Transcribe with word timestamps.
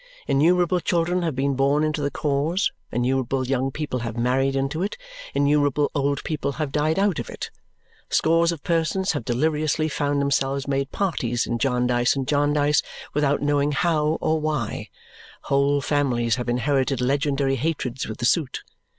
Innumerable 0.25 0.79
children 0.79 1.21
have 1.21 1.35
been 1.35 1.53
born 1.53 1.83
into 1.83 2.01
the 2.01 2.09
cause; 2.09 2.71
innumerable 2.91 3.45
young 3.45 3.69
people 3.69 3.99
have 3.99 4.17
married 4.17 4.55
into 4.55 4.81
it; 4.81 4.97
innumerable 5.35 5.91
old 5.93 6.23
people 6.23 6.53
have 6.53 6.71
died 6.71 6.97
out 6.97 7.19
of 7.19 7.29
it. 7.29 7.51
Scores 8.09 8.51
of 8.51 8.63
persons 8.63 9.11
have 9.11 9.23
deliriously 9.23 9.87
found 9.87 10.19
themselves 10.19 10.67
made 10.67 10.91
parties 10.91 11.45
in 11.45 11.59
Jarndyce 11.59 12.15
and 12.15 12.27
Jarndyce 12.27 12.81
without 13.13 13.43
knowing 13.43 13.73
how 13.73 14.17
or 14.21 14.41
why; 14.41 14.89
whole 15.43 15.81
families 15.81 16.37
have 16.37 16.49
inherited 16.49 16.99
legendary 16.99 17.57
hatreds 17.57 18.07
with 18.07 18.17
the 18.17 18.25
suit. 18.25 18.63